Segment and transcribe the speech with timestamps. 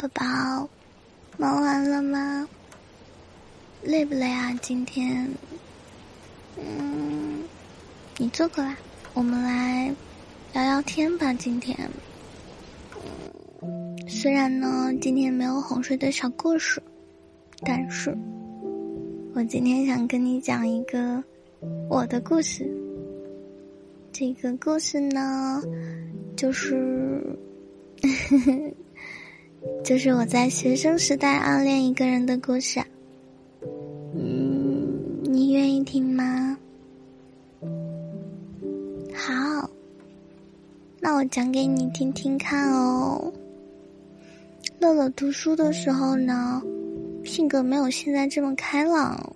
[0.00, 0.66] 宝宝，
[1.36, 2.48] 忙完了吗？
[3.82, 4.50] 累不累啊？
[4.62, 5.28] 今天，
[6.56, 7.42] 嗯，
[8.16, 8.74] 你坐过来，
[9.12, 9.94] 我们来
[10.54, 11.34] 聊聊天吧。
[11.34, 11.76] 今天，
[14.08, 16.82] 虽然呢，今天没有哄睡的小故事，
[17.66, 18.16] 但是，
[19.34, 21.22] 我今天想跟你讲一个
[21.90, 22.66] 我的故事。
[24.10, 25.62] 这个故事呢，
[26.34, 27.22] 就是。
[29.84, 32.80] 就是我在学生时代暗恋一个人的故事，
[34.14, 36.56] 嗯，你愿意听吗？
[39.14, 39.68] 好，
[41.00, 43.32] 那我讲给你听听看哦。
[44.78, 46.62] 乐乐读书的时候呢，
[47.24, 49.34] 性格没有现在这么开朗。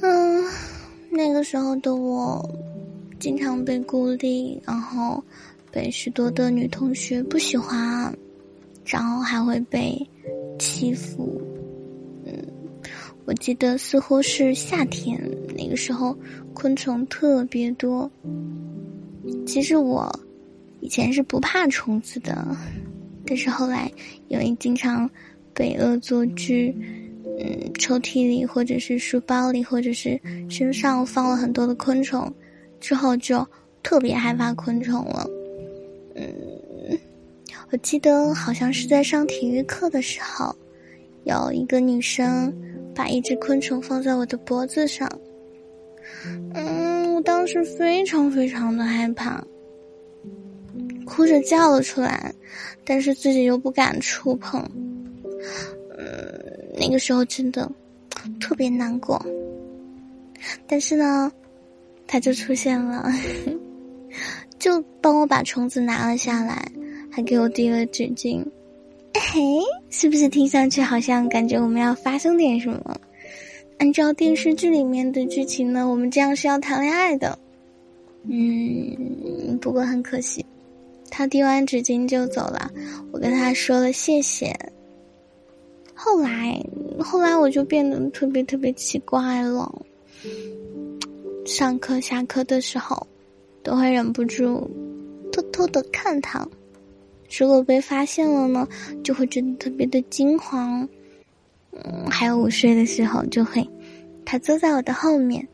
[0.00, 0.44] 嗯，
[1.10, 2.48] 那个时候的我，
[3.18, 5.22] 经常被孤立，然后。
[5.72, 8.14] 被许多的女同学不喜欢，
[8.84, 9.98] 然后还会被
[10.58, 11.40] 欺负。
[12.26, 12.32] 嗯，
[13.24, 15.18] 我记得似乎是夏天，
[15.56, 16.16] 那个时候
[16.52, 18.08] 昆虫特别多。
[19.46, 20.12] 其实我
[20.80, 22.46] 以前是不怕虫子的，
[23.24, 23.90] 但是后来
[24.28, 25.08] 因为经常
[25.54, 26.76] 被恶作剧，
[27.40, 32.30] 嗯，抽屉里或者是书包里或者是身上放了很多的昆虫，
[32.78, 33.46] 之后就
[33.82, 35.26] 特别害怕昆虫了。
[37.72, 40.54] 我记得好像是在上体育课的时候，
[41.24, 42.52] 有一个女生
[42.94, 45.10] 把一只昆虫放在我的脖子上。
[46.52, 49.42] 嗯，我当时非常非常的害怕，
[51.06, 52.30] 哭着叫了出来，
[52.84, 54.62] 但是自己又不敢触碰。
[55.96, 56.06] 嗯，
[56.78, 57.66] 那个时候真的
[58.38, 59.24] 特别难过。
[60.66, 61.32] 但是呢，
[62.06, 63.10] 它就出现了。
[64.60, 66.70] 就帮我把虫子拿了下来，
[67.14, 68.42] 还给我递了纸巾。
[69.12, 69.60] 嘿，
[69.90, 72.96] 是不是听上去好像感觉我们要发生点什么？
[73.78, 77.38] 按照电视剧里面的剧情呢，我们这样是要谈恋爱的。
[78.24, 80.42] 嗯，不过很可惜，
[81.10, 82.70] 他递完纸巾就走了。
[83.12, 84.58] 我跟他说了谢谢。
[85.94, 86.58] 后来，
[86.98, 89.70] 后来我就变得特别特别奇怪了。
[91.44, 93.06] 上课下课的时候。
[93.64, 94.68] 都会忍不住
[95.32, 96.44] 偷偷的看他，
[97.38, 98.66] 如果被发现了呢，
[99.02, 100.86] 就会觉得特别的惊慌。
[101.72, 103.66] 嗯，还有午睡的时候，就会
[104.24, 105.46] 他坐在我的后面，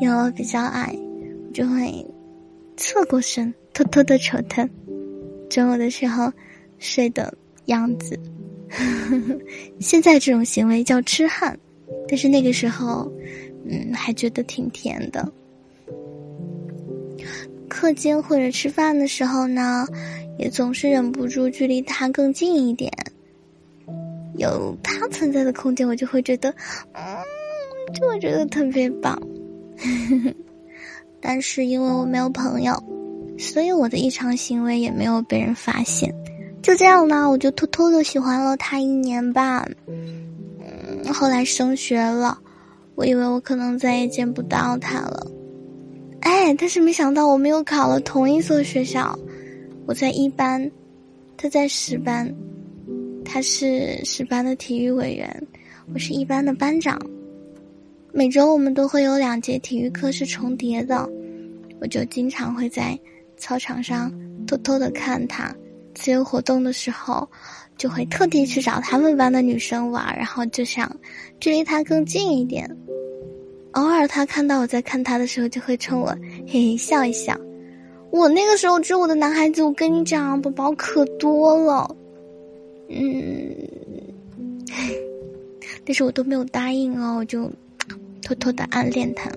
[0.00, 0.96] 因为我比较矮，
[1.52, 2.06] 就会
[2.76, 4.68] 侧过身偷偷的瞅他。
[5.50, 6.32] 中午的时候
[6.78, 8.18] 睡的样子，
[9.80, 11.58] 现在这种行为叫痴汉，
[12.08, 13.10] 但是那个时候，
[13.68, 15.32] 嗯，还觉得挺甜的。
[17.74, 19.84] 课间或者吃饭的时候呢，
[20.38, 22.88] 也总是忍不住距离他更近一点。
[24.36, 26.54] 有他存在的空间，我就会觉得，
[26.92, 27.02] 嗯，
[27.92, 29.20] 就会觉得特别棒。
[31.20, 32.80] 但是因为我没有朋友，
[33.36, 36.14] 所以我的异常行为也没有被人发现。
[36.62, 39.68] 就这样呢，我就偷偷的喜欢了他一年半。
[39.88, 42.38] 嗯，后来升学了，
[42.94, 45.26] 我以为我可能再也见不到他了。
[46.24, 49.16] 哎，但是没想到我们又考了同一所学校，
[49.86, 50.70] 我在一班，
[51.36, 52.34] 他在十班，
[53.24, 55.46] 他是十班的体育委员，
[55.92, 56.98] 我是一班的班长。
[58.10, 61.06] 每周我们都会有两节体育课是重叠的，
[61.78, 62.98] 我就经常会在
[63.36, 64.10] 操场上
[64.46, 65.54] 偷偷的看他，
[65.94, 67.28] 自由活动的时候，
[67.76, 70.90] 就会特地去找他们班的女生玩，然后就想
[71.38, 72.66] 距离他更近一点。
[73.74, 77.38] 偶尔他看到我在看他的时候，就会冲我嘿嘿笑一笑。
[78.10, 81.96] 我那个时候追我的男孩子，我跟你讲，宝宝可多了，
[82.88, 83.52] 嗯，
[85.84, 87.50] 但是我都没有答应哦，我就
[88.22, 89.28] 偷偷的暗恋他。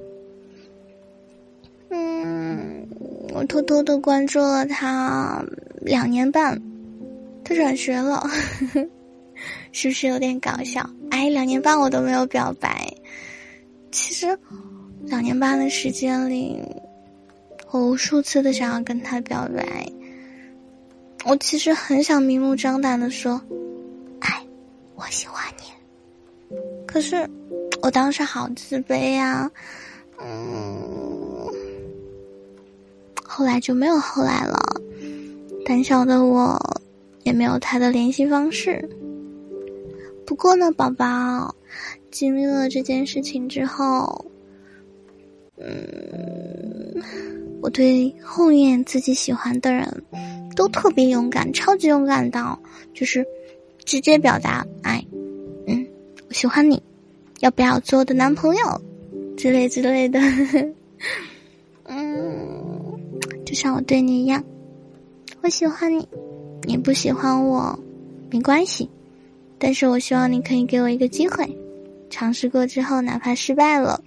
[1.90, 2.88] 嗯，
[3.34, 5.44] 我偷偷的关注了他
[5.82, 6.62] 两年半，
[7.44, 8.24] 他转学了，
[9.74, 10.88] 是不是有点搞笑？
[11.10, 12.94] 哎，两年半我都没有表白。
[13.98, 14.38] 其实，
[15.06, 16.62] 两年半的时间里，
[17.72, 19.92] 我无数次的想要跟他表白。
[21.26, 23.42] 我其实很想明目张胆的说
[24.22, 24.46] ：“哎，
[24.96, 26.56] 我喜欢你。”
[26.86, 27.28] 可是，
[27.82, 29.50] 我当时好自卑呀。
[30.20, 31.48] 嗯，
[33.24, 34.60] 后来就没有后来了。
[35.66, 36.56] 胆小的我，
[37.24, 38.88] 也没有他的联系方式。
[40.28, 41.56] 不过呢，宝宝。
[42.10, 44.26] 经历了这件事情之后，
[45.58, 47.04] 嗯，
[47.62, 50.04] 我对后面自己喜欢的人
[50.56, 52.58] 都特别勇敢，超级勇敢的，
[52.94, 53.26] 就是
[53.84, 55.06] 直接表达爱，
[55.68, 55.86] 嗯，
[56.30, 56.82] 我喜欢你，
[57.42, 58.82] 要不要做我的男朋友，
[59.36, 60.20] 之类之类的，
[61.84, 63.00] 嗯，
[63.46, 64.44] 就像我对你一样，
[65.42, 66.08] 我喜欢你，
[66.64, 67.78] 你不喜欢我，
[68.32, 68.90] 没关系，
[69.60, 71.48] 但是我希望你可以给我一个机会，
[72.10, 74.02] 尝试过之后，哪怕失败了，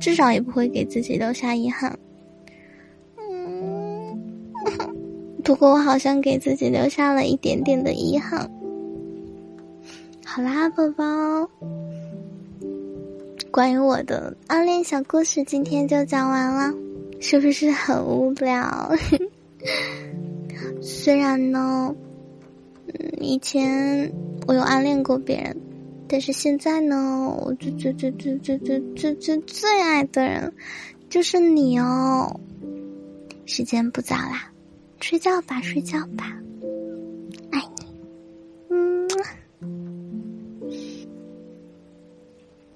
[0.00, 1.96] 至少也不会给自己留下遗憾。
[3.18, 4.18] 嗯
[5.44, 8.50] 不过我好像给自己留下了一点点的遗憾。
[10.24, 11.48] 好啦，宝宝，
[13.50, 16.74] 关于我的暗恋小故事今天就讲完了，
[17.20, 18.90] 是不是很无聊？
[20.82, 21.94] 虽然呢，
[23.20, 24.12] 以前
[24.46, 25.56] 我有暗恋过别人，
[26.08, 30.52] 但是现在呢，我最最最最最最最最最爱的人
[31.10, 32.40] 就是你哦。
[33.44, 34.52] 时间不早啦。
[35.00, 36.36] 睡觉吧，睡觉吧。